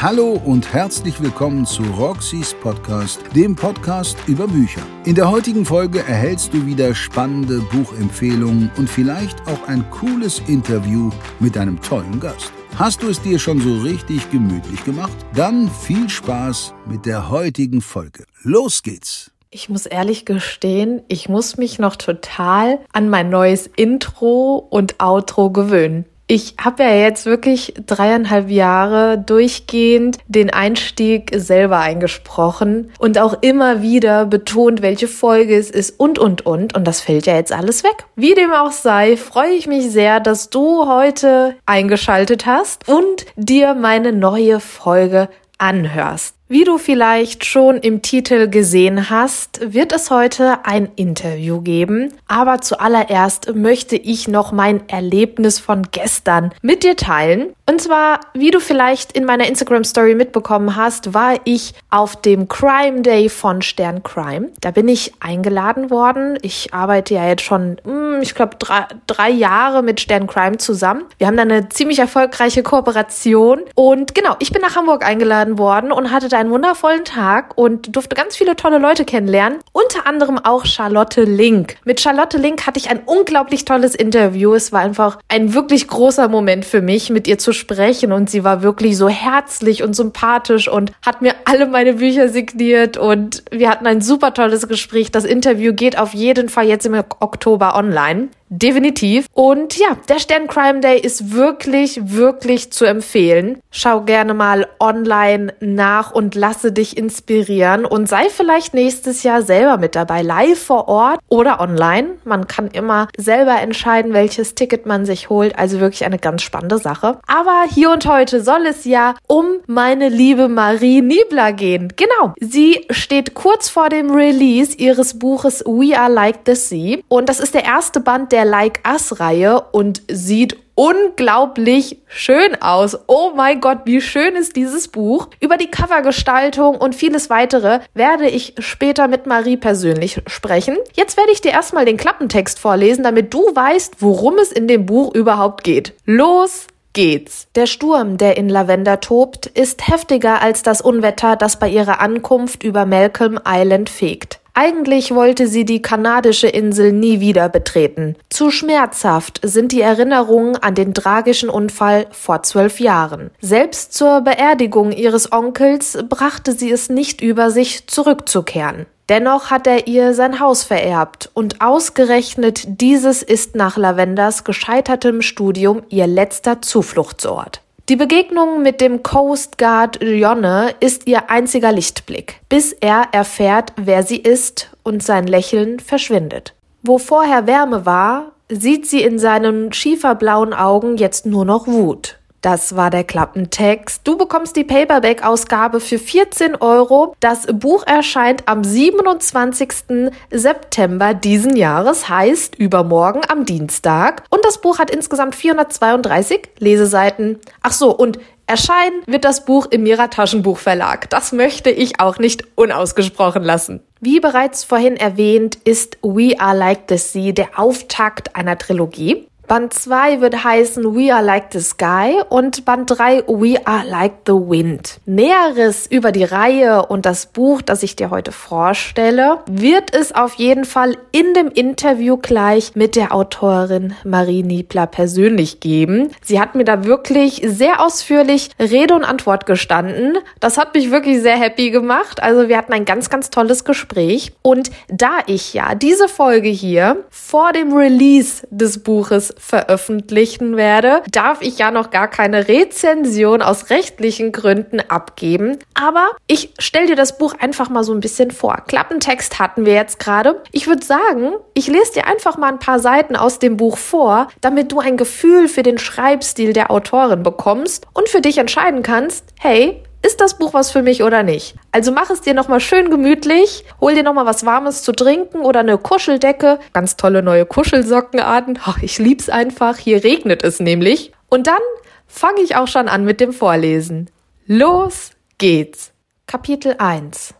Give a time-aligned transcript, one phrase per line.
[0.00, 4.80] Hallo und herzlich willkommen zu Roxys Podcast, dem Podcast über Bücher.
[5.04, 11.10] In der heutigen Folge erhältst du wieder spannende Buchempfehlungen und vielleicht auch ein cooles Interview
[11.40, 12.52] mit einem tollen Gast.
[12.76, 15.16] Hast du es dir schon so richtig gemütlich gemacht?
[15.34, 18.22] Dann viel Spaß mit der heutigen Folge.
[18.44, 19.32] Los geht's!
[19.50, 25.50] Ich muss ehrlich gestehen, ich muss mich noch total an mein neues Intro und Outro
[25.50, 26.04] gewöhnen.
[26.30, 33.80] Ich habe ja jetzt wirklich dreieinhalb Jahre durchgehend den Einstieg selber eingesprochen und auch immer
[33.80, 36.76] wieder betont, welche Folge es ist und, und, und.
[36.76, 38.04] Und das fällt ja jetzt alles weg.
[38.14, 43.72] Wie dem auch sei, freue ich mich sehr, dass du heute eingeschaltet hast und dir
[43.72, 46.37] meine neue Folge anhörst.
[46.50, 52.14] Wie du vielleicht schon im Titel gesehen hast, wird es heute ein Interview geben.
[52.26, 57.52] Aber zuallererst möchte ich noch mein Erlebnis von gestern mit dir teilen.
[57.68, 62.48] Und zwar, wie du vielleicht in meiner Instagram Story mitbekommen hast, war ich auf dem
[62.48, 64.48] Crime Day von Stern Crime.
[64.62, 66.38] Da bin ich eingeladen worden.
[66.40, 71.04] Ich arbeite ja jetzt schon, hm, ich glaube, drei, drei Jahre mit Stern Crime zusammen.
[71.18, 73.60] Wir haben da eine ziemlich erfolgreiche Kooperation.
[73.74, 77.94] Und genau, ich bin nach Hamburg eingeladen worden und hatte da einen wundervollen Tag und
[77.94, 79.58] durfte ganz viele tolle Leute kennenlernen.
[79.72, 81.76] Unter anderem auch Charlotte Link.
[81.84, 84.54] Mit Charlotte Link hatte ich ein unglaublich tolles Interview.
[84.54, 88.44] Es war einfach ein wirklich großer Moment für mich, mit ihr zu sprechen und sie
[88.44, 93.68] war wirklich so herzlich und sympathisch und hat mir alle meine Bücher signiert und wir
[93.68, 95.10] hatten ein super tolles Gespräch.
[95.10, 98.28] Das Interview geht auf jeden Fall jetzt im Oktober online.
[98.50, 99.26] Definitiv.
[99.32, 103.60] Und ja, der Stern Crime Day ist wirklich, wirklich zu empfehlen.
[103.70, 109.76] Schau gerne mal online nach und lasse dich inspirieren und sei vielleicht nächstes Jahr selber
[109.76, 112.16] mit dabei, live vor Ort oder online.
[112.24, 115.58] Man kann immer selber entscheiden, welches Ticket man sich holt.
[115.58, 117.18] Also wirklich eine ganz spannende Sache.
[117.26, 121.92] Aber hier und heute soll es ja um meine liebe Marie Niebler gehen.
[121.96, 122.34] Genau.
[122.40, 126.98] Sie steht kurz vor dem Release ihres Buches We Are Like the Sea.
[127.08, 132.96] Und das ist der erste Band der der Like Us-Reihe und sieht unglaublich schön aus.
[133.08, 135.26] Oh mein Gott, wie schön ist dieses Buch.
[135.40, 140.76] Über die Covergestaltung und vieles weitere werde ich später mit Marie persönlich sprechen.
[140.92, 144.86] Jetzt werde ich dir erstmal den Klappentext vorlesen, damit du weißt, worum es in dem
[144.86, 145.94] Buch überhaupt geht.
[146.04, 147.48] Los geht's.
[147.56, 152.62] Der Sturm, der in Lavender tobt, ist heftiger als das Unwetter, das bei ihrer Ankunft
[152.62, 154.38] über Malcolm Island fegt.
[154.54, 158.16] Eigentlich wollte sie die kanadische Insel nie wieder betreten.
[158.28, 163.30] Zu schmerzhaft sind die Erinnerungen an den tragischen Unfall vor zwölf Jahren.
[163.40, 168.86] Selbst zur Beerdigung ihres Onkels brachte sie es nicht über sich, zurückzukehren.
[169.08, 175.82] Dennoch hat er ihr sein Haus vererbt und ausgerechnet dieses ist nach Lavenders gescheitertem Studium
[175.88, 177.62] ihr letzter Zufluchtsort.
[177.88, 184.02] Die Begegnung mit dem Coast Guard Jonne ist ihr einziger Lichtblick, bis er erfährt, wer
[184.02, 186.54] sie ist und sein Lächeln verschwindet.
[186.82, 192.17] Wo vorher Wärme war, sieht sie in seinen schieferblauen Augen jetzt nur noch Wut.
[192.40, 194.02] Das war der Klappentext.
[194.04, 197.14] Du bekommst die Paperback-Ausgabe für 14 Euro.
[197.20, 200.12] Das Buch erscheint am 27.
[200.30, 204.22] September diesen Jahres, heißt übermorgen am Dienstag.
[204.30, 207.40] Und das Buch hat insgesamt 432 Leseseiten.
[207.62, 208.18] Ach so, und
[208.48, 211.10] Erscheinen wird das Buch im Mira Taschenbuchverlag.
[211.10, 213.82] Das möchte ich auch nicht unausgesprochen lassen.
[214.00, 219.27] Wie bereits vorhin erwähnt, ist We Are Like the Sea der Auftakt einer Trilogie.
[219.48, 224.12] Band 2 wird heißen We Are Like the Sky und Band 3 We Are Like
[224.26, 225.00] the Wind.
[225.06, 230.34] Näheres über die Reihe und das Buch, das ich dir heute vorstelle, wird es auf
[230.34, 236.10] jeden Fall in dem Interview gleich mit der Autorin Marie Niebler persönlich geben.
[236.22, 240.18] Sie hat mir da wirklich sehr ausführlich Rede und Antwort gestanden.
[240.40, 242.22] Das hat mich wirklich sehr happy gemacht.
[242.22, 244.32] Also wir hatten ein ganz, ganz tolles Gespräch.
[244.42, 251.40] Und da ich ja diese Folge hier vor dem Release des Buches veröffentlichen werde, darf
[251.40, 255.58] ich ja noch gar keine Rezension aus rechtlichen Gründen abgeben.
[255.74, 258.56] Aber ich stelle dir das Buch einfach mal so ein bisschen vor.
[258.66, 260.42] Klappentext hatten wir jetzt gerade.
[260.52, 264.28] Ich würde sagen, ich lese dir einfach mal ein paar Seiten aus dem Buch vor,
[264.40, 269.24] damit du ein Gefühl für den Schreibstil der Autorin bekommst und für dich entscheiden kannst,
[269.38, 271.56] hey, ist das Buch was für mich oder nicht?
[271.72, 275.60] Also mach es dir nochmal schön gemütlich, hol dir nochmal was Warmes zu trinken oder
[275.60, 276.60] eine Kuscheldecke.
[276.72, 278.60] Ganz tolle neue Kuschelsockenarten.
[278.64, 279.76] Ach, ich lieb's einfach.
[279.76, 281.12] Hier regnet es nämlich.
[281.28, 281.60] Und dann
[282.06, 284.10] fange ich auch schon an mit dem Vorlesen.
[284.46, 285.92] Los geht's.
[286.26, 287.34] Kapitel 1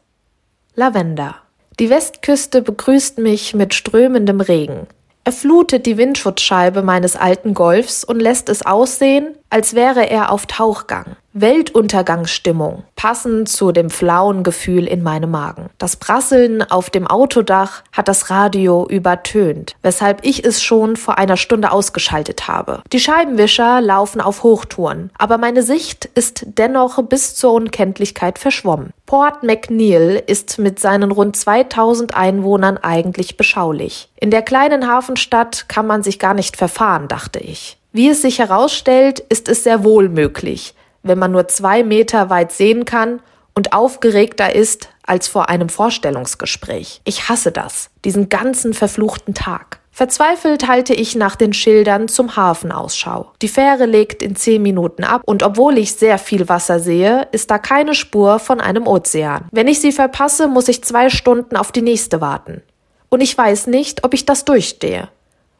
[0.74, 1.36] Lavender.
[1.78, 4.88] Die Westküste begrüßt mich mit strömendem Regen.
[5.24, 10.46] Er flutet die Windschutzscheibe meines alten Golfs und lässt es aussehen, als wäre er auf
[10.46, 11.16] Tauchgang.
[11.40, 15.70] Weltuntergangsstimmung, passend zu dem flauen Gefühl in meinem Magen.
[15.78, 21.36] Das Prasseln auf dem Autodach hat das Radio übertönt, weshalb ich es schon vor einer
[21.36, 22.82] Stunde ausgeschaltet habe.
[22.92, 28.90] Die Scheibenwischer laufen auf Hochtouren, aber meine Sicht ist dennoch bis zur Unkenntlichkeit verschwommen.
[29.06, 34.08] Port McNeil ist mit seinen rund 2000 Einwohnern eigentlich beschaulich.
[34.16, 37.77] In der kleinen Hafenstadt kann man sich gar nicht verfahren, dachte ich.
[37.92, 42.52] Wie es sich herausstellt, ist es sehr wohl möglich, wenn man nur zwei Meter weit
[42.52, 43.20] sehen kann
[43.54, 47.00] und aufgeregter ist als vor einem Vorstellungsgespräch.
[47.04, 49.80] Ich hasse das, diesen ganzen verfluchten Tag.
[49.90, 53.32] Verzweifelt halte ich nach den Schildern zum Hafen Ausschau.
[53.42, 57.50] Die Fähre legt in zehn Minuten ab und obwohl ich sehr viel Wasser sehe, ist
[57.50, 59.46] da keine Spur von einem Ozean.
[59.50, 62.62] Wenn ich sie verpasse, muss ich zwei Stunden auf die nächste warten.
[63.08, 65.08] Und ich weiß nicht, ob ich das durchstehe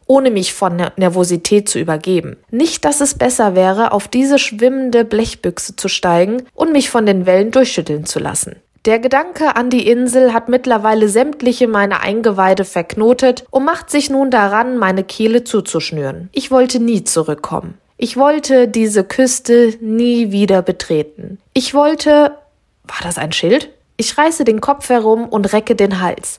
[0.08, 2.36] ohne mich von Nervosität zu übergeben.
[2.50, 7.26] Nicht, dass es besser wäre, auf diese schwimmende Blechbüchse zu steigen und mich von den
[7.26, 8.56] Wellen durchschütteln zu lassen.
[8.84, 14.30] Der Gedanke an die Insel hat mittlerweile sämtliche meine Eingeweide verknotet und macht sich nun
[14.30, 16.30] daran, meine Kehle zuzuschnüren.
[16.32, 17.74] Ich wollte nie zurückkommen.
[17.98, 21.38] Ich wollte diese Küste nie wieder betreten.
[21.52, 22.38] Ich wollte.
[22.84, 23.68] War das ein Schild?
[23.98, 26.38] Ich reiße den Kopf herum und recke den Hals,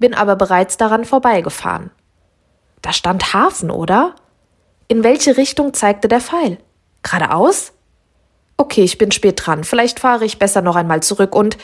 [0.00, 1.90] bin aber bereits daran vorbeigefahren.
[2.82, 4.14] Da stand Hafen, oder?
[4.88, 6.58] In welche Richtung zeigte der Pfeil?
[7.02, 7.72] Geradeaus?
[8.56, 9.64] Okay, ich bin spät dran.
[9.64, 11.58] Vielleicht fahre ich besser noch einmal zurück und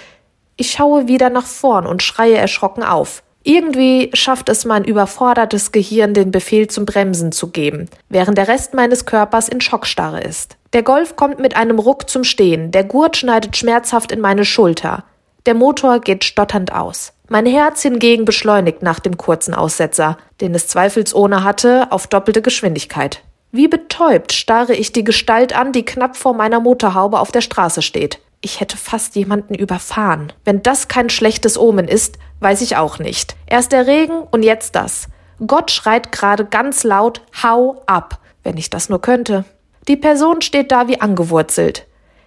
[0.56, 3.22] ich schaue wieder nach vorn und schreie erschrocken auf.
[3.44, 8.74] Irgendwie schafft es mein überfordertes Gehirn, den Befehl zum Bremsen zu geben, während der Rest
[8.74, 10.56] meines Körpers in Schockstarre ist.
[10.72, 15.04] Der Golf kommt mit einem Ruck zum Stehen, der Gurt schneidet schmerzhaft in meine Schulter.
[15.46, 17.12] Der Motor geht stotternd aus.
[17.32, 23.22] Mein Herz hingegen beschleunigt nach dem kurzen Aussetzer, den es zweifelsohne hatte, auf doppelte Geschwindigkeit.
[23.52, 27.80] Wie betäubt starre ich die Gestalt an, die knapp vor meiner Motorhaube auf der Straße
[27.80, 28.18] steht.
[28.42, 30.30] Ich hätte fast jemanden überfahren.
[30.44, 33.34] Wenn das kein schlechtes Omen ist, weiß ich auch nicht.
[33.46, 35.08] Erst der Regen und jetzt das.
[35.46, 39.46] Gott schreit gerade ganz laut Hau ab, wenn ich das nur könnte.
[39.88, 41.86] Die Person steht da wie angewurzelt.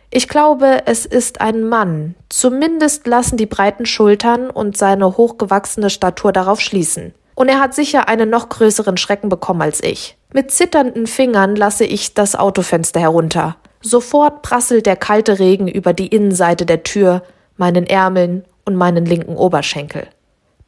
[0.09, 2.15] Ich glaube, es ist ein Mann.
[2.29, 7.13] Zumindest lassen die breiten Schultern und seine hochgewachsene Statur darauf schließen.
[7.35, 10.17] Und er hat sicher einen noch größeren Schrecken bekommen als ich.
[10.33, 13.57] Mit zitternden Fingern lasse ich das Autofenster herunter.
[13.81, 17.23] Sofort prasselt der kalte Regen über die Innenseite der Tür,
[17.57, 20.07] meinen Ärmeln und meinen linken Oberschenkel.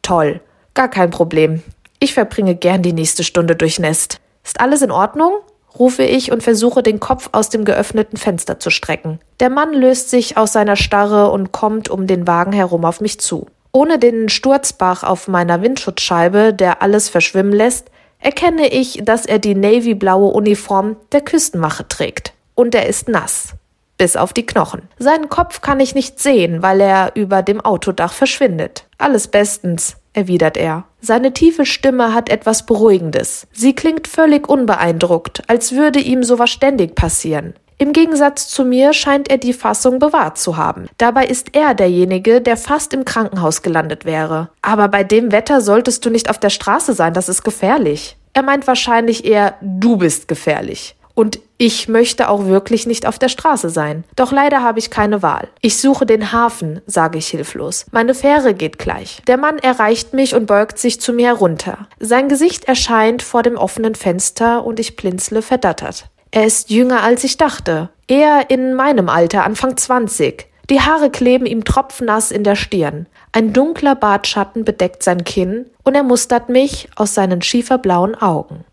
[0.02, 0.42] Toll,
[0.74, 1.64] gar kein Problem.
[2.00, 4.20] Ich verbringe gern die nächste Stunde durchnässt.
[4.44, 5.34] Ist alles in Ordnung?
[5.78, 9.20] Rufe ich und versuche den Kopf aus dem geöffneten Fenster zu strecken.
[9.40, 13.20] Der Mann löst sich aus seiner Starre und kommt um den Wagen herum auf mich
[13.20, 13.48] zu.
[13.72, 19.56] Ohne den Sturzbach auf meiner Windschutzscheibe, der alles verschwimmen lässt, erkenne ich, dass er die
[19.56, 22.34] navyblaue Uniform der Küstenwache trägt.
[22.56, 23.54] Und er ist nass.
[23.98, 24.84] Bis auf die Knochen.
[25.00, 28.86] Seinen Kopf kann ich nicht sehen, weil er über dem Autodach verschwindet.
[28.98, 30.86] Alles bestens erwidert er.
[31.00, 33.48] Seine tiefe Stimme hat etwas Beruhigendes.
[33.54, 37.54] Sie klingt völlig unbeeindruckt, als würde ihm sowas ständig passieren.
[37.80, 40.88] Im Gegensatz zu mir scheint er die Fassung bewahrt zu haben.
[40.98, 44.50] Dabei ist er derjenige, der fast im Krankenhaus gelandet wäre.
[44.64, 48.18] Aber bei dem Wetter solltest du nicht auf der Straße sein, das ist gefährlich.
[48.34, 50.96] Er meint wahrscheinlich eher, du bist gefährlich.
[51.18, 54.04] Und ich möchte auch wirklich nicht auf der Straße sein.
[54.16, 55.48] Doch leider habe ich keine Wahl.
[55.62, 57.88] Ich suche den Hafen, sage ich hilflos.
[57.90, 59.24] Meine Fähre geht gleich.
[59.26, 61.88] Der Mann erreicht mich und beugt sich zu mir herunter.
[62.00, 66.06] Sein Gesicht erscheint vor dem offenen Fenster und ich blinzle verdattert.
[66.30, 67.90] Er ist jünger als ich dachte.
[68.08, 70.46] Eher in meinem Alter, Anfang 20.
[70.70, 73.08] Die Haare kleben ihm tropfnass in der Stirn.
[73.32, 78.66] Ein dunkler Bartschatten bedeckt sein Kinn und er mustert mich aus seinen schieferblauen Augen.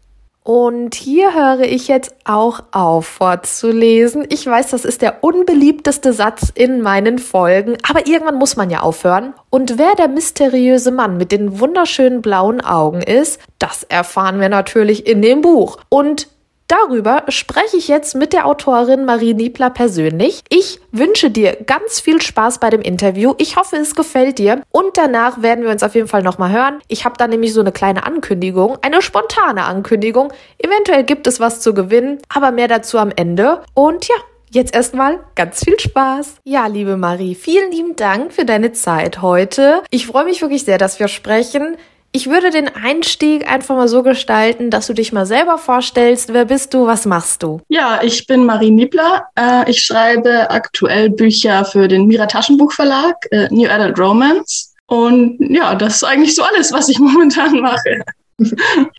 [0.46, 4.26] Und hier höre ich jetzt auch auf vorzulesen.
[4.28, 8.80] Ich weiß, das ist der unbeliebteste Satz in meinen Folgen, aber irgendwann muss man ja
[8.80, 9.32] aufhören.
[9.48, 15.06] Und wer der mysteriöse Mann mit den wunderschönen blauen Augen ist, das erfahren wir natürlich
[15.06, 15.78] in dem Buch.
[15.88, 16.28] Und
[16.66, 20.42] Darüber spreche ich jetzt mit der Autorin Marie Niebler persönlich.
[20.49, 23.35] Ich wünsche dir ganz viel Spaß bei dem Interview.
[23.38, 24.62] Ich hoffe, es gefällt dir.
[24.71, 26.80] Und danach werden wir uns auf jeden Fall nochmal hören.
[26.88, 30.33] Ich habe da nämlich so eine kleine Ankündigung, eine spontane Ankündigung.
[30.59, 33.62] Eventuell gibt es was zu gewinnen, aber mehr dazu am Ende.
[33.75, 34.16] Und ja,
[34.54, 36.37] Jetzt erstmal ganz viel Spaß.
[36.44, 39.83] Ja, liebe Marie, vielen lieben Dank für deine Zeit heute.
[39.90, 41.76] Ich freue mich wirklich sehr, dass wir sprechen.
[42.16, 46.33] Ich würde den Einstieg einfach mal so gestalten, dass du dich mal selber vorstellst.
[46.33, 46.87] Wer bist du?
[46.87, 47.61] Was machst du?
[47.66, 49.26] Ja, ich bin Marie Niebler.
[49.35, 54.73] Äh, ich schreibe aktuell Bücher für den Mira Taschenbuchverlag, äh, New Adult Romance.
[54.87, 58.04] Und ja, das ist eigentlich so alles, was ich momentan mache.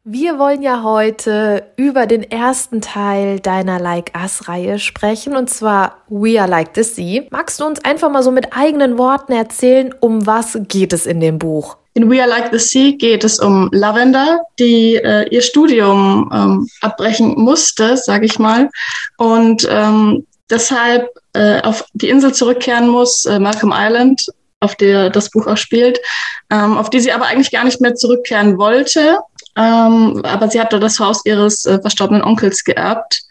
[0.03, 6.37] Wir wollen ja heute über den ersten Teil deiner Like Us-Reihe sprechen, und zwar We
[6.41, 7.23] Are Like the Sea.
[7.31, 11.21] Magst du uns einfach mal so mit eigenen Worten erzählen, um was geht es in
[11.21, 11.77] dem Buch?
[11.95, 16.67] In We Are Like the Sea geht es um Lavender, die äh, ihr Studium ähm,
[16.81, 18.69] abbrechen musste, sage ich mal,
[19.17, 24.25] und ähm, deshalb äh, auf die Insel zurückkehren muss, äh, Malcolm Island,
[24.59, 26.01] auf der das Buch auch spielt,
[26.49, 29.19] ähm, auf die sie aber eigentlich gar nicht mehr zurückkehren wollte.
[29.55, 33.21] Ähm, aber sie hat dort das Haus ihres äh, verstorbenen Onkels geerbt.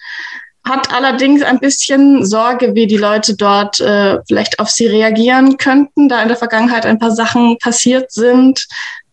[0.66, 6.08] Hat allerdings ein bisschen Sorge, wie die Leute dort äh, vielleicht auf sie reagieren könnten,
[6.08, 8.66] da in der Vergangenheit ein paar Sachen passiert sind,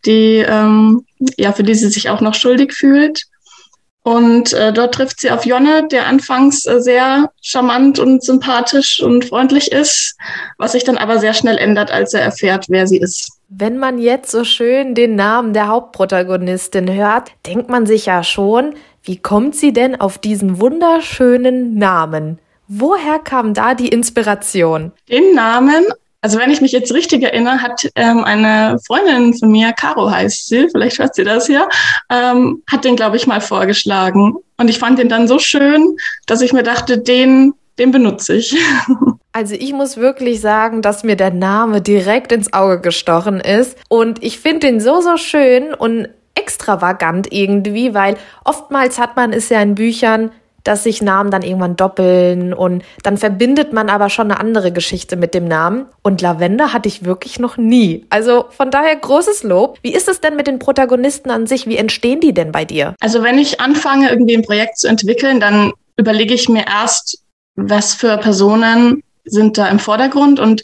[0.05, 1.05] die ähm,
[1.37, 3.25] ja für die sie sich auch noch schuldig fühlt.
[4.03, 9.25] Und äh, dort trifft sie auf Jonne, der anfangs äh, sehr charmant und sympathisch und
[9.25, 10.17] freundlich ist,
[10.57, 13.29] was sich dann aber sehr schnell ändert, als er erfährt, wer sie ist.
[13.49, 18.73] Wenn man jetzt so schön den Namen der Hauptprotagonistin hört, denkt man sich ja schon,
[19.03, 22.39] wie kommt sie denn auf diesen wunderschönen Namen?
[22.67, 24.91] Woher kam da die Inspiration?
[25.09, 25.85] Den Namen
[26.23, 30.47] also wenn ich mich jetzt richtig erinnere, hat ähm, eine Freundin von mir, Caro heißt
[30.47, 31.67] sie, vielleicht hört sie das hier,
[32.11, 34.35] ähm, hat den, glaube ich, mal vorgeschlagen.
[34.57, 38.55] Und ich fand den dann so schön, dass ich mir dachte, den, den benutze ich.
[39.33, 43.77] Also ich muss wirklich sagen, dass mir der Name direkt ins Auge gestochen ist.
[43.87, 46.09] Und ich finde den so, so schön und
[46.41, 50.31] extravagant irgendwie, weil oftmals hat man es ja in Büchern,
[50.63, 55.15] dass sich Namen dann irgendwann doppeln und dann verbindet man aber schon eine andere Geschichte
[55.15, 55.85] mit dem Namen.
[56.03, 58.05] Und Lavender hatte ich wirklich noch nie.
[58.09, 59.79] Also von daher großes Lob.
[59.81, 61.67] Wie ist es denn mit den Protagonisten an sich?
[61.67, 62.95] Wie entstehen die denn bei dir?
[62.99, 67.23] Also wenn ich anfange, irgendwie ein Projekt zu entwickeln, dann überlege ich mir erst,
[67.55, 70.61] was für Personen sind da im Vordergrund und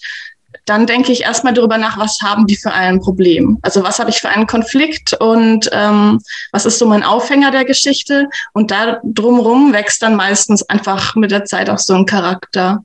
[0.67, 3.57] dann denke ich erstmal darüber nach, was haben die für ein Problem?
[3.61, 6.19] Also was habe ich für einen Konflikt und ähm,
[6.51, 8.27] was ist so mein Aufhänger der Geschichte?
[8.51, 12.83] Und da drumherum wächst dann meistens einfach mit der Zeit auch so ein Charakter.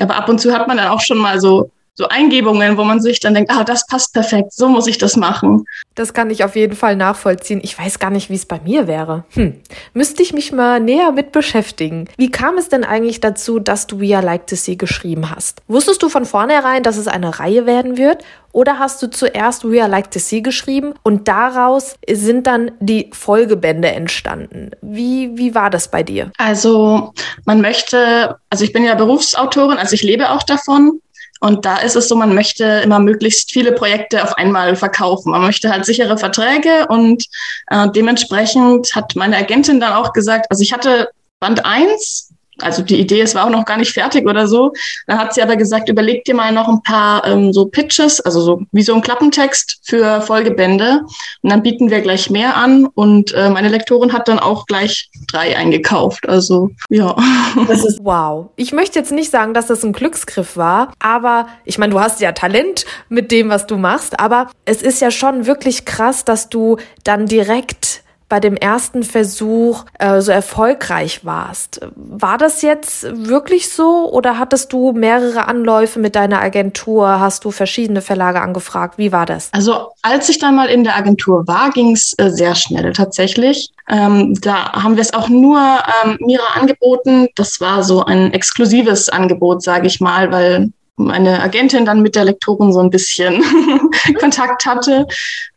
[0.00, 3.00] Aber ab und zu hat man dann auch schon mal so so Eingebungen, wo man
[3.00, 5.64] sich dann denkt, ah, das passt perfekt, so muss ich das machen.
[5.96, 7.58] Das kann ich auf jeden Fall nachvollziehen.
[7.60, 9.24] Ich weiß gar nicht, wie es bei mir wäre.
[9.30, 9.60] Hm.
[9.94, 12.08] Müsste ich mich mal näher mit beschäftigen.
[12.16, 15.60] Wie kam es denn eigentlich dazu, dass du We Are Like to See geschrieben hast?
[15.66, 18.22] Wusstest du von vornherein, dass es eine Reihe werden wird?
[18.52, 23.10] Oder hast du zuerst We Are Like to See geschrieben und daraus sind dann die
[23.12, 24.70] Folgebände entstanden?
[24.80, 26.30] Wie, wie war das bei dir?
[26.38, 27.12] Also,
[27.44, 31.00] man möchte, also ich bin ja Berufsautorin, also ich lebe auch davon.
[31.40, 35.30] Und da ist es so, man möchte immer möglichst viele Projekte auf einmal verkaufen.
[35.30, 37.24] Man möchte halt sichere Verträge und
[37.68, 41.08] äh, dementsprechend hat meine Agentin dann auch gesagt, also ich hatte
[41.40, 44.72] Band eins also die Idee, es war auch noch gar nicht fertig oder so.
[45.06, 48.40] Dann hat sie aber gesagt, überleg dir mal noch ein paar ähm, so Pitches, also
[48.40, 51.00] so wie so ein Klappentext für Folgebände.
[51.42, 52.86] Und dann bieten wir gleich mehr an.
[52.94, 56.28] Und äh, meine Lektorin hat dann auch gleich drei eingekauft.
[56.28, 57.16] Also ja.
[57.66, 58.50] Das ist wow.
[58.56, 62.20] Ich möchte jetzt nicht sagen, dass das ein Glücksgriff war, aber ich meine, du hast
[62.20, 66.48] ja Talent mit dem, was du machst, aber es ist ja schon wirklich krass, dass
[66.48, 67.87] du dann direkt
[68.28, 71.80] bei dem ersten Versuch äh, so erfolgreich warst.
[71.94, 77.20] War das jetzt wirklich so oder hattest du mehrere Anläufe mit deiner Agentur?
[77.20, 78.98] Hast du verschiedene Verlage angefragt?
[78.98, 79.48] Wie war das?
[79.52, 83.70] Also als ich dann mal in der Agentur war, ging es äh, sehr schnell tatsächlich.
[83.88, 85.58] Ähm, da haben wir es auch nur
[86.04, 87.28] ähm, Mira angeboten.
[87.34, 92.24] Das war so ein exklusives Angebot, sage ich mal, weil meine Agentin dann mit der
[92.24, 93.42] Lektorin so ein bisschen
[94.20, 95.06] Kontakt hatte.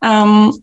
[0.02, 0.62] Ähm,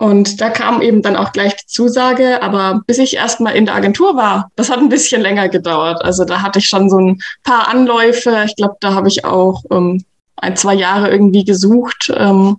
[0.00, 3.74] und da kam eben dann auch gleich die Zusage, aber bis ich erstmal in der
[3.74, 6.02] Agentur war, das hat ein bisschen länger gedauert.
[6.02, 8.44] Also da hatte ich schon so ein paar Anläufe.
[8.46, 10.02] Ich glaube, da habe ich auch ähm,
[10.36, 12.10] ein, zwei Jahre irgendwie gesucht.
[12.16, 12.56] Ähm,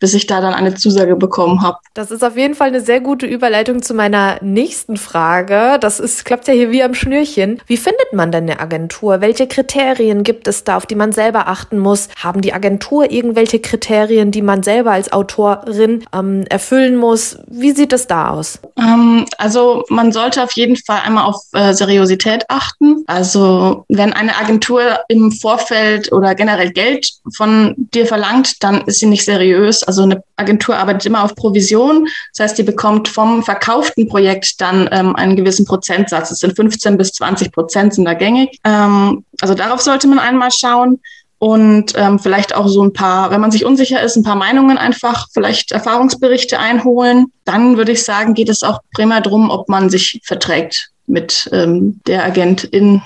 [0.00, 1.78] bis ich da dann eine Zusage bekommen habe.
[1.94, 5.78] Das ist auf jeden Fall eine sehr gute Überleitung zu meiner nächsten Frage.
[5.80, 7.60] Das ist, klappt ja hier wie am Schnürchen.
[7.66, 9.20] Wie findet man denn eine Agentur?
[9.20, 12.08] Welche Kriterien gibt es da, auf die man selber achten muss?
[12.16, 17.38] Haben die Agentur irgendwelche Kriterien, die man selber als Autorin ähm, erfüllen muss?
[17.46, 18.58] Wie sieht es da aus?
[18.78, 23.04] Ähm, also man sollte auf jeden Fall einmal auf äh, Seriosität achten.
[23.06, 29.06] Also wenn eine Agentur im Vorfeld oder generell Geld von dir verlangt, dann ist sie
[29.06, 32.06] nicht seriös also eine Agentur arbeitet immer auf Provision.
[32.32, 36.30] Das heißt, die bekommt vom verkauften Projekt dann ähm, einen gewissen Prozentsatz.
[36.30, 38.58] Es sind 15 bis 20 Prozent sind da gängig.
[38.64, 41.00] Ähm, also darauf sollte man einmal schauen
[41.38, 44.78] und ähm, vielleicht auch so ein paar, wenn man sich unsicher ist, ein paar Meinungen
[44.78, 47.32] einfach, vielleicht Erfahrungsberichte einholen.
[47.44, 52.00] Dann würde ich sagen, geht es auch primär darum, ob man sich verträgt mit ähm,
[52.06, 53.02] der Agentin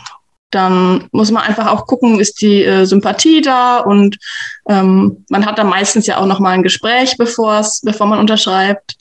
[0.55, 4.19] dann muss man einfach auch gucken, ist die äh, Sympathie da und
[4.69, 8.19] ähm, man hat dann meistens ja auch noch mal ein Gespräch, bevor es, bevor man
[8.19, 8.97] unterschreibt.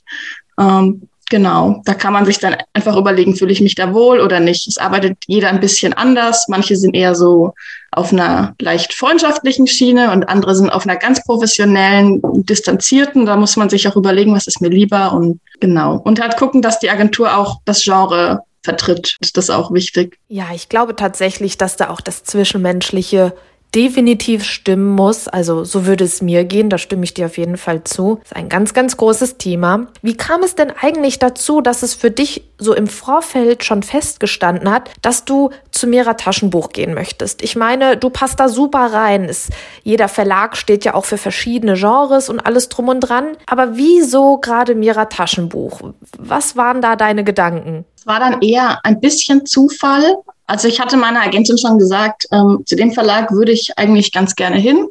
[0.58, 4.40] Ähm, Genau, da kann man sich dann einfach überlegen, fühle ich mich da wohl oder
[4.40, 4.68] nicht.
[4.68, 6.46] Es arbeitet jeder ein bisschen anders.
[6.48, 7.54] Manche sind eher so
[7.92, 13.24] auf einer leicht freundschaftlichen Schiene und andere sind auf einer ganz professionellen, distanzierten.
[13.24, 15.96] Da muss man sich auch überlegen, was ist mir lieber und genau.
[15.96, 19.16] Und halt gucken, dass die Agentur auch das Genre vertritt.
[19.20, 20.18] Das ist auch wichtig.
[20.28, 23.34] Ja, ich glaube tatsächlich, dass da auch das Zwischenmenschliche
[23.74, 25.28] definitiv stimmen muss.
[25.28, 28.16] Also so würde es mir gehen, da stimme ich dir auf jeden Fall zu.
[28.20, 29.88] Das ist ein ganz, ganz großes Thema.
[30.02, 34.70] Wie kam es denn eigentlich dazu, dass es für dich so im Vorfeld schon festgestanden
[34.70, 37.42] hat, dass du zu Mira Taschenbuch gehen möchtest?
[37.42, 39.24] Ich meine, du passt da super rein.
[39.24, 39.48] Es,
[39.82, 43.36] jeder Verlag steht ja auch für verschiedene Genres und alles drum und dran.
[43.46, 45.80] Aber wieso gerade Mira Taschenbuch?
[46.18, 47.84] Was waren da deine Gedanken?
[48.04, 50.16] War dann eher ein bisschen Zufall.
[50.46, 54.34] Also ich hatte meiner Agentin schon gesagt, ähm, zu dem Verlag würde ich eigentlich ganz
[54.34, 54.86] gerne hin,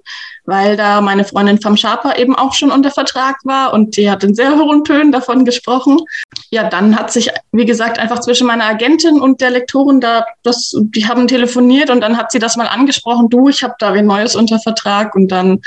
[0.45, 4.23] weil da meine Freundin Fam Schaper eben auch schon unter Vertrag war und die hat
[4.23, 5.99] in sehr hohen Tönen davon gesprochen.
[6.49, 10.75] Ja, dann hat sich, wie gesagt, einfach zwischen meiner Agentin und der Lektorin da, das,
[10.75, 14.07] die haben telefoniert und dann hat sie das mal angesprochen, du, ich habe da wen
[14.07, 15.61] Neues unter Vertrag und dann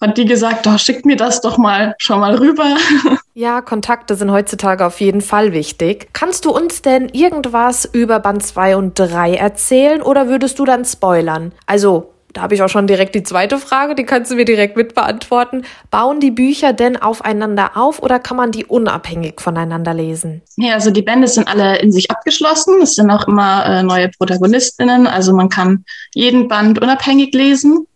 [0.00, 2.76] hat die gesagt, oh, schickt mir das doch mal schon mal rüber.
[3.34, 6.10] Ja, Kontakte sind heutzutage auf jeden Fall wichtig.
[6.12, 10.84] Kannst du uns denn irgendwas über Band 2 und 3 erzählen oder würdest du dann
[10.84, 11.52] spoilern?
[11.64, 14.76] Also, da habe ich auch schon direkt die zweite Frage, die kannst du mir direkt
[14.76, 15.62] mit beantworten.
[15.90, 20.42] Bauen die Bücher denn aufeinander auf oder kann man die unabhängig voneinander lesen?
[20.56, 22.82] Ja, also die Bände sind alle in sich abgeschlossen.
[22.82, 25.06] Es sind auch immer äh, neue Protagonistinnen.
[25.06, 25.84] Also man kann
[26.14, 27.86] jeden Band unabhängig lesen.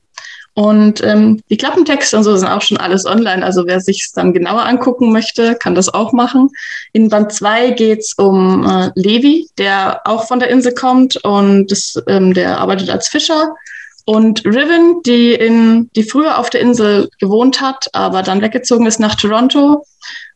[0.59, 3.45] Und ähm, die Klappentexte und so sind auch schon alles online.
[3.45, 6.49] Also wer sich es dann genauer angucken möchte, kann das auch machen.
[6.95, 12.03] In Band 2 geht's um äh, Levi, der auch von der Insel kommt und das,
[12.09, 13.55] ähm, der arbeitet als Fischer.
[14.07, 18.99] Und Riven, die, in, die früher auf der Insel gewohnt hat, aber dann weggezogen ist
[18.99, 19.85] nach Toronto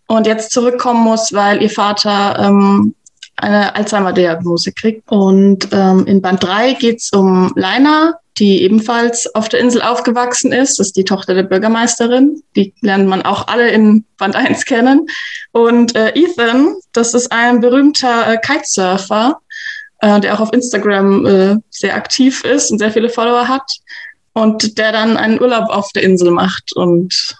[0.06, 2.94] und jetzt zurückkommen muss, weil ihr Vater ähm,
[3.36, 5.10] eine Alzheimer-Diagnose kriegt.
[5.10, 10.78] Und ähm, in Band 3 geht's um Leina, die ebenfalls auf der Insel aufgewachsen ist.
[10.78, 12.42] Das ist die Tochter der Bürgermeisterin.
[12.56, 15.06] Die lernt man auch alle in Band 1 kennen.
[15.52, 19.40] Und äh, Ethan, das ist ein berühmter äh, Kitesurfer,
[20.00, 23.70] äh, der auch auf Instagram äh, sehr aktiv ist und sehr viele Follower hat.
[24.32, 26.74] Und der dann einen Urlaub auf der Insel macht.
[26.74, 27.36] Und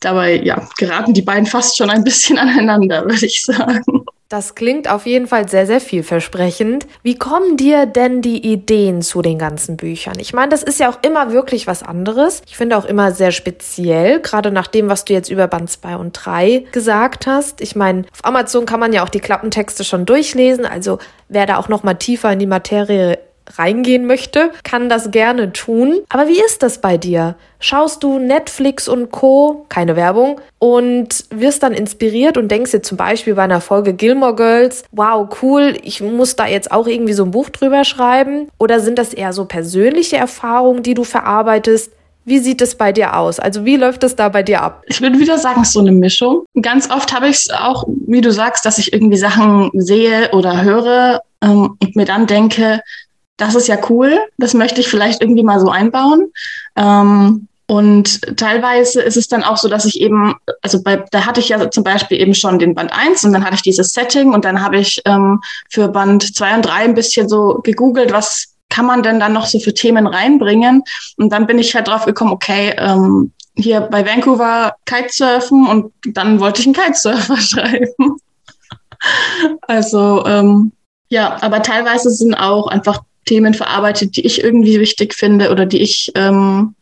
[0.00, 4.04] dabei, ja, geraten die beiden fast schon ein bisschen aneinander, würde ich sagen.
[4.32, 6.86] Das klingt auf jeden Fall sehr, sehr vielversprechend.
[7.02, 10.14] Wie kommen dir denn die Ideen zu den ganzen Büchern?
[10.18, 12.40] Ich meine, das ist ja auch immer wirklich was anderes.
[12.46, 15.96] Ich finde auch immer sehr speziell, gerade nach dem, was du jetzt über Band 2
[15.96, 17.60] und 3 gesagt hast.
[17.60, 21.58] Ich meine, auf Amazon kann man ja auch die Klappentexte schon durchlesen, also wer da
[21.58, 23.18] auch noch mal tiefer in die Materie
[23.56, 26.00] reingehen möchte, kann das gerne tun.
[26.08, 27.36] Aber wie ist das bei dir?
[27.60, 32.96] Schaust du Netflix und Co., keine Werbung, und wirst dann inspiriert und denkst dir zum
[32.96, 37.24] Beispiel bei einer Folge Gilmore Girls, wow, cool, ich muss da jetzt auch irgendwie so
[37.24, 38.48] ein Buch drüber schreiben?
[38.58, 41.92] Oder sind das eher so persönliche Erfahrungen, die du verarbeitest?
[42.24, 43.40] Wie sieht es bei dir aus?
[43.40, 44.84] Also wie läuft es da bei dir ab?
[44.86, 46.44] Ich würde wieder sagen, es ist so eine Mischung.
[46.60, 50.62] Ganz oft habe ich es auch, wie du sagst, dass ich irgendwie Sachen sehe oder
[50.62, 52.80] höre ähm, und mir dann denke,
[53.42, 56.32] das ist ja cool, das möchte ich vielleicht irgendwie mal so einbauen.
[56.76, 61.40] Ähm, und teilweise ist es dann auch so, dass ich eben, also bei, da hatte
[61.40, 64.34] ich ja zum Beispiel eben schon den Band 1 und dann hatte ich dieses Setting
[64.34, 68.48] und dann habe ich ähm, für Band 2 und 3 ein bisschen so gegoogelt, was
[68.68, 70.82] kann man denn dann noch so für Themen reinbringen?
[71.16, 76.40] Und dann bin ich halt drauf gekommen, okay, ähm, hier bei Vancouver Kitesurfen und dann
[76.40, 78.16] wollte ich einen Kitesurfer schreiben.
[79.62, 80.72] also ähm,
[81.08, 85.80] ja, aber teilweise sind auch einfach Themen verarbeitet, die ich irgendwie wichtig finde oder die
[85.80, 86.74] ich, ähm,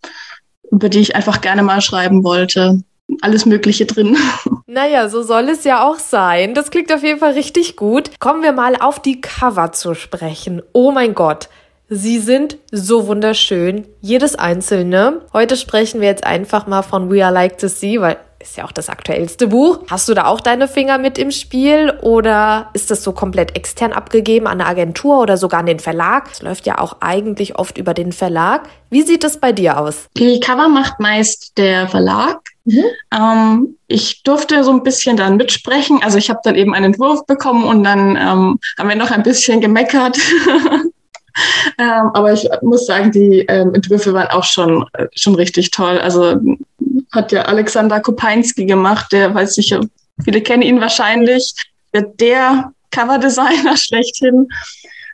[0.71, 2.83] über die ich einfach gerne mal schreiben wollte.
[3.23, 4.17] Alles Mögliche drin.
[4.73, 6.55] Naja, so soll es ja auch sein.
[6.55, 8.13] Das klingt auf jeden Fall richtig gut.
[8.21, 10.63] Kommen wir mal auf die Cover zu sprechen.
[10.73, 11.49] Oh mein Gott.
[11.89, 15.23] Sie sind so wunderschön, jedes einzelne.
[15.33, 18.65] Heute sprechen wir jetzt einfach mal von We Are Like to See, weil ist ja
[18.65, 19.81] auch das aktuellste Buch.
[19.89, 23.93] Hast du da auch deine Finger mit im Spiel oder ist das so komplett extern
[23.93, 26.29] abgegeben an eine Agentur oder sogar an den Verlag?
[26.33, 28.69] Es läuft ja auch eigentlich oft über den Verlag.
[28.89, 30.09] Wie sieht es bei dir aus?
[30.17, 32.41] Die Cover macht meist der Verlag.
[32.65, 32.85] Mhm.
[33.15, 36.03] Ähm, ich durfte so ein bisschen dann mitsprechen.
[36.03, 39.23] Also ich habe dann eben einen Entwurf bekommen und dann ähm, haben wir noch ein
[39.23, 40.19] bisschen gemeckert.
[41.79, 45.99] ähm, aber ich muss sagen, die ähm, Entwürfe waren auch schon, äh, schon richtig toll.
[45.99, 46.37] Also
[47.13, 49.77] hat ja Alexander Kopeinski gemacht, der weiß ich,
[50.25, 51.55] viele kennen ihn wahrscheinlich,
[51.93, 54.49] der, der Coverdesigner schlechthin.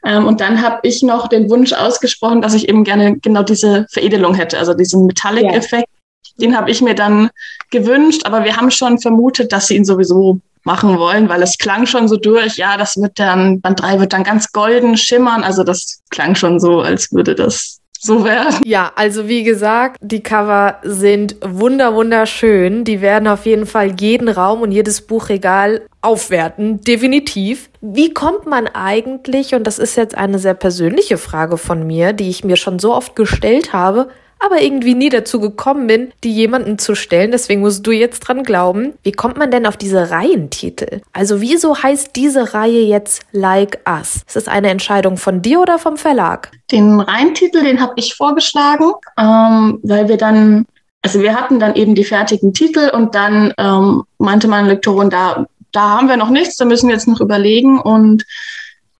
[0.04, 3.86] Ähm, und dann habe ich noch den Wunsch ausgesprochen, dass ich eben gerne genau diese
[3.90, 5.88] Veredelung hätte, also diesen Metallic-Effekt.
[5.88, 6.32] Ja.
[6.40, 7.30] Den habe ich mir dann
[7.70, 11.86] gewünscht, aber wir haben schon vermutet, dass sie ihn sowieso machen wollen, weil es klang
[11.86, 15.44] schon so durch, ja, das wird dann, Band 3 wird dann ganz golden schimmern.
[15.44, 18.60] Also das klang schon so, als würde das so werden.
[18.64, 22.84] Ja, also wie gesagt, die Cover sind wunder wunderschön.
[22.84, 27.68] Die werden auf jeden Fall jeden Raum und jedes Buchregal aufwerten, definitiv.
[27.80, 32.28] Wie kommt man eigentlich, und das ist jetzt eine sehr persönliche Frage von mir, die
[32.28, 36.78] ich mir schon so oft gestellt habe, aber irgendwie nie dazu gekommen bin, die jemanden
[36.78, 37.30] zu stellen.
[37.30, 38.94] Deswegen musst du jetzt dran glauben.
[39.02, 41.00] Wie kommt man denn auf diese Reihentitel?
[41.12, 44.22] Also wieso heißt diese Reihe jetzt Like Us?
[44.26, 46.50] Ist das eine Entscheidung von dir oder vom Verlag?
[46.70, 50.66] Den Reihentitel, den habe ich vorgeschlagen, ähm, weil wir dann,
[51.02, 55.46] also wir hatten dann eben die fertigen Titel und dann ähm, meinte meine Lektorin, da,
[55.72, 58.24] da haben wir noch nichts, da müssen wir jetzt noch überlegen und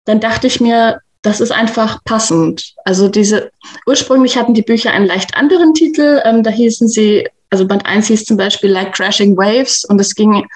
[0.05, 2.74] dann dachte ich mir, das ist einfach passend.
[2.84, 3.50] Also diese,
[3.84, 6.22] ursprünglich hatten die Bücher einen leicht anderen Titel.
[6.24, 10.14] Ähm, da hießen sie, also Band 1 hieß zum Beispiel Like Crashing Waves und es
[10.14, 10.46] ging,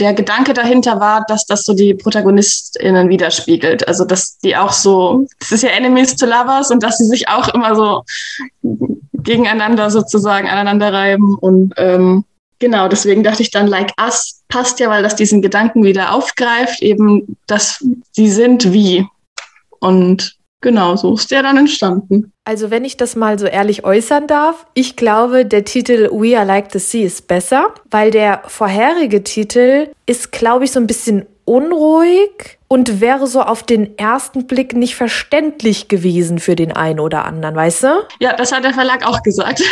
[0.00, 3.86] der Gedanke dahinter war, dass das so die ProtagonistInnen widerspiegelt.
[3.86, 7.28] Also, dass die auch so, das ist ja Enemies to Lovers und dass sie sich
[7.28, 8.02] auch immer so
[9.12, 12.24] gegeneinander sozusagen aneinander reiben und, ähm,
[12.58, 16.80] Genau, deswegen dachte ich dann, like us passt ja, weil das diesen Gedanken wieder aufgreift,
[16.80, 19.06] eben, dass sie sind wie.
[19.80, 22.32] Und genau, so ist der dann entstanden.
[22.44, 26.46] Also wenn ich das mal so ehrlich äußern darf, ich glaube, der Titel We Are
[26.46, 31.26] Like the Sea ist besser, weil der vorherige Titel ist, glaube ich, so ein bisschen
[31.44, 37.24] unruhig und wäre so auf den ersten Blick nicht verständlich gewesen für den einen oder
[37.24, 37.88] anderen, weißt du?
[38.20, 39.62] Ja, das hat der Verlag auch gesagt.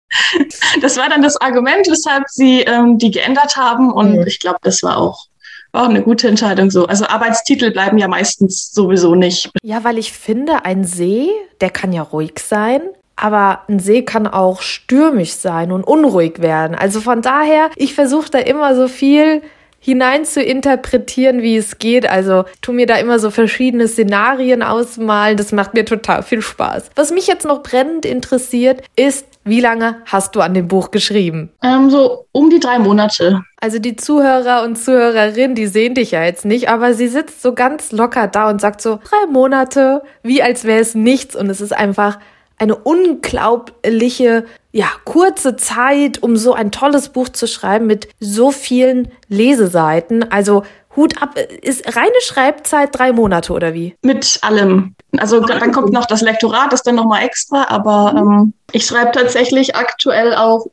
[0.80, 4.26] das war dann das Argument, weshalb sie ähm, die geändert haben und mhm.
[4.26, 5.26] ich glaube, das war auch
[5.72, 6.86] war auch eine gute Entscheidung so.
[6.86, 9.50] Also Arbeitstitel bleiben ja meistens sowieso nicht.
[9.62, 12.80] Ja, weil ich finde, ein See, der kann ja ruhig sein.
[13.16, 16.76] Aber ein See kann auch stürmisch sein und unruhig werden.
[16.76, 19.40] Also von daher, ich versuche da immer so viel
[19.86, 22.08] hinein zu interpretieren, wie es geht.
[22.10, 25.36] Also tu mir da immer so verschiedene Szenarien ausmalen.
[25.36, 26.90] Das macht mir total viel Spaß.
[26.96, 31.50] Was mich jetzt noch brennend interessiert, ist, wie lange hast du an dem Buch geschrieben?
[31.62, 33.42] Ähm, so um die drei Monate.
[33.60, 37.54] Also die Zuhörer und Zuhörerinnen, die sehen dich ja jetzt nicht, aber sie sitzt so
[37.54, 41.34] ganz locker da und sagt so drei Monate, wie als wäre es nichts.
[41.36, 42.18] Und es ist einfach
[42.58, 49.08] eine unglaubliche, ja, kurze Zeit, um so ein tolles Buch zu schreiben mit so vielen
[49.28, 50.30] Leseseiten.
[50.30, 50.64] Also
[50.96, 53.94] Hut ab, ist reine Schreibzeit drei Monate oder wie?
[54.02, 54.94] Mit allem.
[55.16, 59.76] Also dann kommt noch das Lektorat, das dann nochmal extra, aber ähm, ich schreibe tatsächlich
[59.76, 60.66] aktuell auch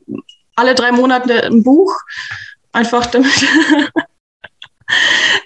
[0.56, 1.94] alle drei Monate ein Buch.
[2.72, 3.30] Einfach damit.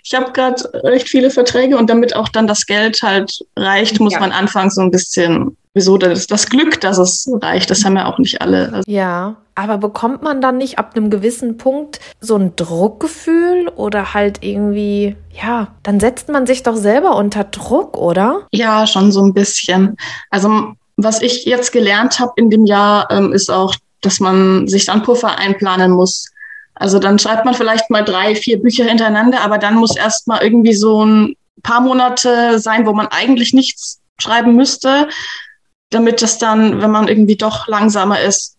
[0.02, 4.14] ich habe gerade recht viele Verträge und damit auch dann das Geld halt reicht, muss
[4.14, 4.20] ja.
[4.20, 8.06] man anfangs so ein bisschen wieso das, das Glück, dass es reicht, das haben ja
[8.06, 8.72] auch nicht alle.
[8.72, 14.12] Also ja, aber bekommt man dann nicht ab einem gewissen Punkt so ein Druckgefühl oder
[14.12, 18.46] halt irgendwie, ja, dann setzt man sich doch selber unter Druck, oder?
[18.52, 19.96] Ja, schon so ein bisschen.
[20.30, 24.86] Also was ich jetzt gelernt habe in dem Jahr, ähm, ist auch, dass man sich
[24.86, 26.26] dann Puffer einplanen muss.
[26.74, 30.42] Also dann schreibt man vielleicht mal drei, vier Bücher hintereinander, aber dann muss erst mal
[30.42, 35.08] irgendwie so ein paar Monate sein, wo man eigentlich nichts schreiben müsste,
[35.90, 38.56] damit das dann, wenn man irgendwie doch langsamer ist,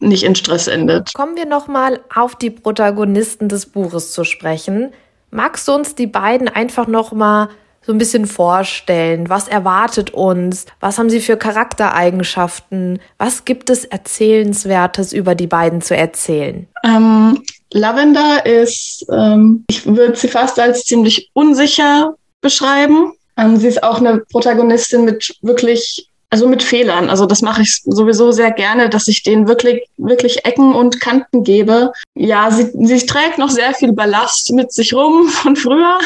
[0.00, 1.12] nicht in Stress endet.
[1.14, 4.92] Kommen wir nochmal auf die Protagonisten des Buches zu sprechen.
[5.30, 7.48] Magst du uns die beiden einfach nochmal
[7.86, 9.28] so ein bisschen vorstellen?
[9.28, 10.64] Was erwartet uns?
[10.80, 12.98] Was haben sie für Charaktereigenschaften?
[13.18, 16.66] Was gibt es Erzählenswertes über die beiden zu erzählen?
[16.84, 23.12] Ähm, Lavender ist, ähm, ich würde sie fast als ziemlich unsicher beschreiben.
[23.36, 27.10] Ähm, sie ist auch eine Protagonistin mit wirklich also mit Fehlern.
[27.10, 31.44] Also das mache ich sowieso sehr gerne, dass ich denen wirklich, wirklich Ecken und Kanten
[31.44, 31.92] gebe.
[32.16, 36.00] Ja, sie, sie trägt noch sehr viel Ballast mit sich rum von früher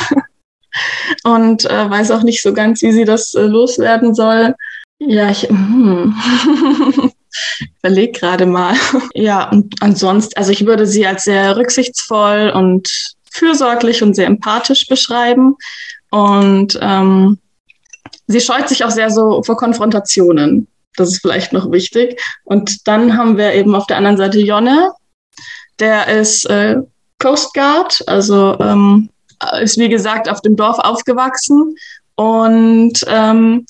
[1.24, 4.54] und äh, weiß auch nicht so ganz, wie sie das äh, loswerden soll.
[4.98, 6.14] Ja, ich hm.
[7.78, 8.74] überlege gerade mal.
[9.14, 14.88] ja, und ansonsten, also ich würde sie als sehr rücksichtsvoll und fürsorglich und sehr empathisch
[14.88, 15.56] beschreiben.
[16.10, 17.38] Und ähm,
[18.28, 20.68] sie scheut sich auch sehr so vor Konfrontationen.
[20.96, 22.20] Das ist vielleicht noch wichtig.
[22.44, 24.92] Und dann haben wir eben auf der anderen Seite Jonne,
[25.80, 26.76] der ist äh,
[27.18, 29.10] Coast Guard, also ähm,
[29.60, 31.76] ist wie gesagt auf dem Dorf aufgewachsen
[32.16, 33.66] und ähm,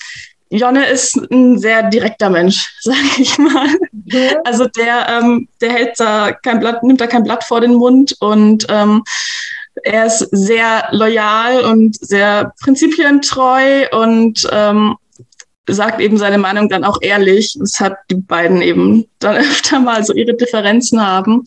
[0.49, 3.67] Jonne ist ein sehr direkter Mensch, sage ich mal.
[4.05, 4.41] Ja.
[4.43, 8.15] Also der, ähm, der hält da kein Blatt, nimmt da kein Blatt vor den Mund
[8.19, 9.03] und ähm,
[9.83, 14.95] er ist sehr loyal und sehr prinzipientreu und ähm,
[15.67, 17.55] sagt eben seine Meinung dann auch ehrlich.
[17.59, 21.43] Das hat die beiden eben dann öfter mal so ihre Differenzen haben.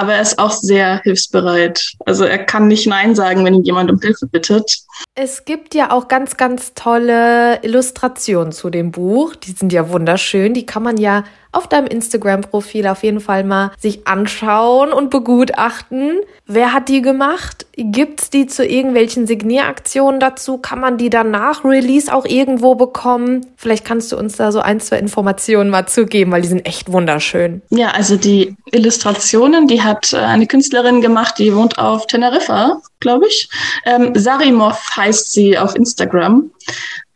[0.00, 1.92] Aber er ist auch sehr hilfsbereit.
[2.06, 4.78] Also er kann nicht Nein sagen, wenn ihn jemand um Hilfe bittet.
[5.14, 9.36] Es gibt ja auch ganz, ganz tolle Illustrationen zu dem Buch.
[9.36, 10.54] Die sind ja wunderschön.
[10.54, 16.20] Die kann man ja auf deinem Instagram-Profil auf jeden Fall mal sich anschauen und begutachten.
[16.46, 17.66] Wer hat die gemacht?
[17.76, 20.58] Gibt's die zu irgendwelchen Signieraktionen dazu?
[20.58, 23.46] Kann man die dann nach Release auch irgendwo bekommen?
[23.56, 26.92] Vielleicht kannst du uns da so ein, zwei Informationen mal zugeben, weil die sind echt
[26.92, 27.62] wunderschön.
[27.70, 33.26] Ja, also die Illustrationen, die hat äh, eine Künstlerin gemacht, die wohnt auf Teneriffa, glaube
[33.28, 33.48] ich.
[33.84, 36.50] Ähm, Sarimov heißt sie auf Instagram.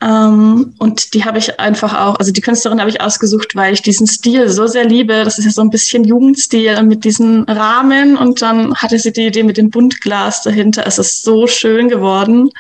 [0.03, 3.83] Ähm, und die habe ich einfach auch, also die Künstlerin habe ich ausgesucht, weil ich
[3.83, 5.25] diesen Stil so sehr liebe.
[5.25, 9.27] Das ist ja so ein bisschen Jugendstil mit diesen Rahmen und dann hatte sie die
[9.27, 10.87] Idee mit dem Buntglas dahinter.
[10.87, 12.51] Es ist so schön geworden.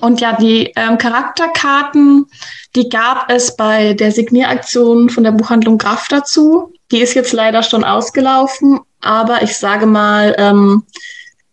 [0.00, 2.26] Und ja, die ähm, Charakterkarten,
[2.76, 6.72] die gab es bei der Signieraktion von der Buchhandlung Graf dazu.
[6.92, 10.84] Die ist jetzt leider schon ausgelaufen, aber ich sage mal, ähm,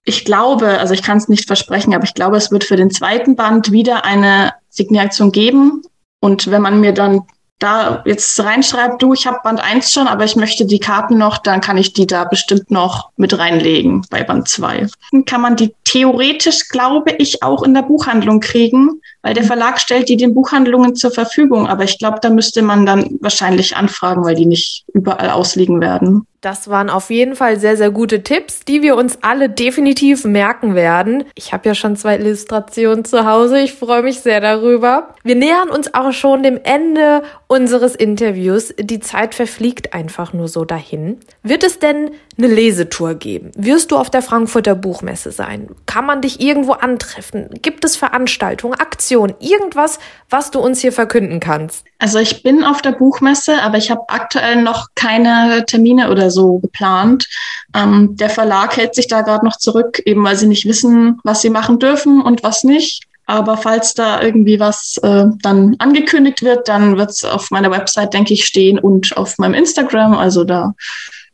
[0.03, 2.91] ich glaube, also ich kann es nicht versprechen, aber ich glaube, es wird für den
[2.91, 5.83] zweiten Band wieder eine Signieraktion geben.
[6.19, 7.23] Und wenn man mir dann
[7.59, 11.37] da jetzt reinschreibt, du, ich habe Band 1 schon, aber ich möchte die Karten noch,
[11.37, 14.87] dann kann ich die da bestimmt noch mit reinlegen bei Band 2.
[15.11, 19.79] Dann kann man die theoretisch, glaube ich, auch in der Buchhandlung kriegen, weil der Verlag
[19.79, 21.67] stellt die den Buchhandlungen zur Verfügung.
[21.67, 26.27] Aber ich glaube, da müsste man dann wahrscheinlich anfragen, weil die nicht überall ausliegen werden.
[26.41, 30.73] Das waren auf jeden Fall sehr, sehr gute Tipps, die wir uns alle definitiv merken
[30.73, 31.25] werden.
[31.35, 33.59] Ich habe ja schon zwei Illustrationen zu Hause.
[33.59, 35.15] Ich freue mich sehr darüber.
[35.23, 38.73] Wir nähern uns auch schon dem Ende unseres Interviews.
[38.79, 41.17] Die Zeit verfliegt einfach nur so dahin.
[41.43, 43.51] Wird es denn eine Lesetour geben?
[43.57, 45.67] Wirst du auf der Frankfurter Buchmesse sein?
[45.85, 47.49] Kann man dich irgendwo antreffen?
[47.61, 51.85] Gibt es Veranstaltungen, Aktionen, irgendwas, was du uns hier verkünden kannst?
[51.97, 56.59] Also ich bin auf der Buchmesse, aber ich habe aktuell noch keine Termine oder so
[56.59, 57.27] geplant.
[57.75, 61.41] Ähm, der Verlag hält sich da gerade noch zurück, eben weil sie nicht wissen, was
[61.41, 63.03] sie machen dürfen und was nicht.
[63.29, 68.15] Aber falls da irgendwie was äh, dann angekündigt wird, dann wird es auf meiner Website,
[68.15, 70.15] denke ich, stehen und auf meinem Instagram.
[70.15, 70.73] Also da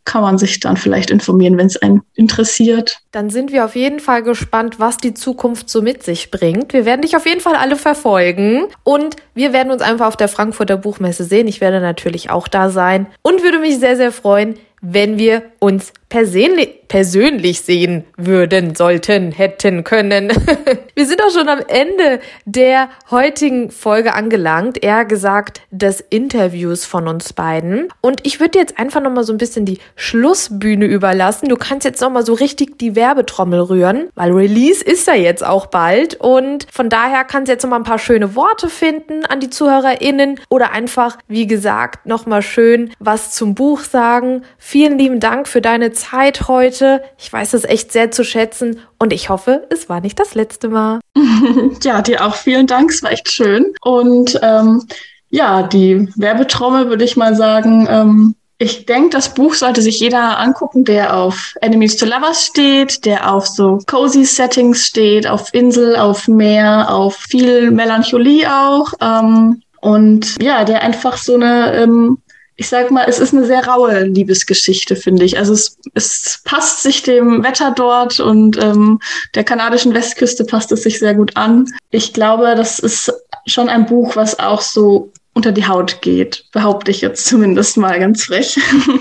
[0.06, 3.00] kann man sich dann vielleicht informieren, wenn es einen interessiert.
[3.12, 6.74] Dann sind wir auf jeden Fall gespannt, was die Zukunft so mit sich bringt.
[6.74, 10.28] Wir werden dich auf jeden Fall alle verfolgen und wir werden uns einfach auf der
[10.28, 11.48] Frankfurter Buchmesse sehen.
[11.48, 15.92] Ich werde natürlich auch da sein und würde mich sehr, sehr freuen, wenn wir uns
[16.16, 20.30] persönlich, persönlich sehen würden, sollten, hätten, können.
[20.96, 27.10] wir sind auch schon am Ende der heutigen Folge angelangt, eher gesagt des Interviews von
[27.10, 27.90] uns beiden.
[28.00, 31.50] Und ich würde jetzt einfach nochmal so ein bisschen die Schlussbühne überlassen.
[31.50, 35.66] Du kannst jetzt nochmal so richtig die Werbetrommel rühren, weil Release ist ja jetzt auch
[35.66, 39.50] bald und von daher kannst du jetzt nochmal ein paar schöne Worte finden an die
[39.50, 44.44] ZuhörerInnen oder einfach, wie gesagt, nochmal schön was zum Buch sagen.
[44.58, 47.04] Vielen lieben Dank für deine Zeit heute.
[47.18, 50.70] Ich weiß es echt sehr zu schätzen und ich hoffe, es war nicht das letzte
[50.70, 51.00] Mal.
[51.84, 52.92] ja, dir auch vielen Dank.
[52.92, 53.74] Es war echt schön.
[53.82, 54.86] Und ähm,
[55.30, 57.88] ja, die Werbetrommel würde ich mal sagen.
[57.90, 63.04] Ähm, ich denke, das Buch sollte sich jeder angucken, der auf Enemies to Lovers steht,
[63.04, 68.94] der auf so cozy Settings steht, auf Insel, auf Meer, auf viel Melancholie auch.
[69.02, 72.18] Ähm, und ja, der einfach so eine ähm,
[72.58, 75.38] ich sag mal, es ist eine sehr raue Liebesgeschichte, finde ich.
[75.38, 79.00] Also es, es passt sich dem Wetter dort und ähm,
[79.34, 81.66] der kanadischen Westküste passt es sich sehr gut an.
[81.92, 83.12] Ich glaube, das ist
[83.46, 88.00] schon ein Buch, was auch so unter die Haut geht, behaupte ich jetzt zumindest mal
[88.00, 88.58] ganz frech.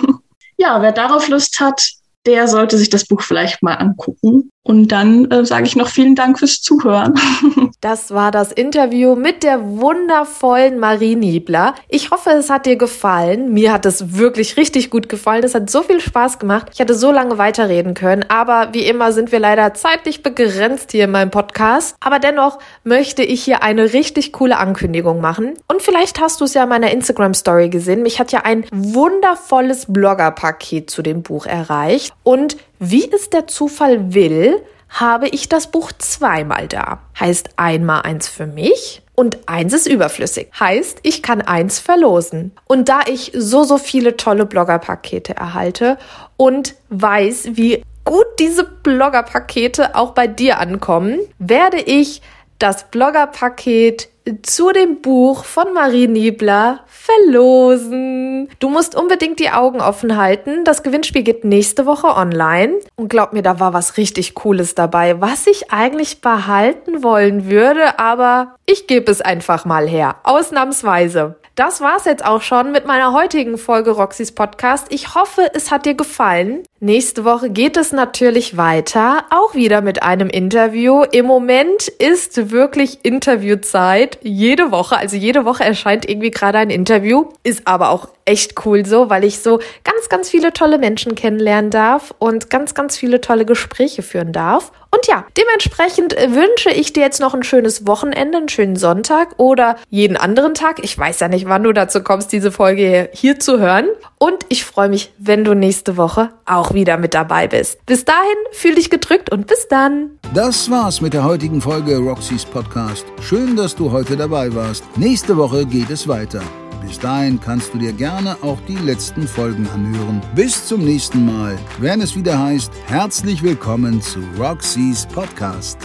[0.57, 1.81] ja, wer darauf Lust hat,
[2.27, 4.51] der sollte sich das Buch vielleicht mal angucken.
[4.67, 7.15] Und dann äh, sage ich noch vielen Dank fürs Zuhören.
[7.81, 11.75] Das war das Interview mit der wundervollen Marie Niebler.
[11.91, 13.53] Ich hoffe, es hat dir gefallen.
[13.53, 15.45] Mir hat es wirklich richtig gut gefallen.
[15.45, 16.69] Es hat so viel Spaß gemacht.
[16.73, 18.25] Ich hätte so lange weiterreden können.
[18.31, 21.95] Aber wie immer sind wir leider zeitlich begrenzt hier in meinem Podcast.
[22.01, 25.53] Aber dennoch möchte ich hier eine richtig coole Ankündigung machen.
[25.69, 28.03] Und vielleicht hast du es ja in meiner Instagram-Story gesehen.
[28.03, 32.14] Mich hat ja ein wundervolles Blogger-Paket zu dem Buch erreicht.
[32.23, 37.01] Und wie es der Zufall will, habe ich das Buch zweimal da.
[37.19, 40.49] Heißt einmal eins für mich und eins ist überflüssig.
[40.59, 42.53] Heißt, ich kann eins verlosen.
[42.67, 45.99] Und da ich so, so viele tolle Bloggerpakete erhalte
[46.37, 52.23] und weiß, wie gut diese Bloggerpakete auch bei dir ankommen, werde ich
[52.65, 54.09] das Bloggerpaket
[54.41, 58.49] zu dem Buch von Marie Niebler verlosen.
[58.59, 60.65] Du musst unbedingt die Augen offen halten.
[60.65, 62.77] Das Gewinnspiel geht nächste Woche online.
[62.97, 67.99] Und glaub mir, da war was richtig Cooles dabei, was ich eigentlich behalten wollen würde,
[67.99, 70.17] aber ich gebe es einfach mal her.
[70.23, 71.37] Ausnahmsweise.
[71.57, 74.89] Das war's jetzt auch schon mit meiner heutigen Folge Roxys Podcast.
[74.91, 76.65] Ich hoffe, es hat dir gefallen.
[76.81, 81.05] Nächste Woche geht es natürlich weiter, auch wieder mit einem Interview.
[81.05, 84.19] Im Moment ist wirklich Interviewzeit.
[84.23, 87.27] Jede Woche, also jede Woche erscheint irgendwie gerade ein Interview.
[87.45, 91.71] Ist aber auch echt cool so, weil ich so ganz, ganz viele tolle Menschen kennenlernen
[91.71, 94.73] darf und ganz, ganz viele tolle Gespräche führen darf.
[94.95, 99.35] Und ja, dementsprechend äh, wünsche ich dir jetzt noch ein schönes Wochenende, einen schönen Sonntag
[99.39, 100.85] oder jeden anderen Tag.
[100.85, 103.89] Ich weiß ja nicht, wann du dazu kommst, diese Folge hier zu hören.
[104.19, 107.85] Und ich freue mich, wenn du nächste Woche auch wieder mit dabei bist.
[107.87, 108.21] Bis dahin,
[108.53, 110.19] fühl dich gedrückt und bis dann.
[110.33, 113.05] Das war's mit der heutigen Folge Roxys Podcast.
[113.21, 114.85] Schön, dass du heute dabei warst.
[114.97, 116.43] Nächste Woche geht es weiter.
[116.87, 120.21] Bis dahin kannst du dir gerne auch die letzten Folgen anhören.
[120.35, 125.79] Bis zum nächsten Mal, wenn es wieder heißt, herzlich willkommen zu Roxys Podcast.